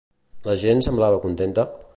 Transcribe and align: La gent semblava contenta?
La 0.47 0.55
gent 0.63 0.81
semblava 0.87 1.23
contenta? 1.27 1.71